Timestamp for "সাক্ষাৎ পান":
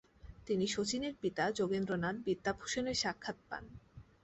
2.97-3.63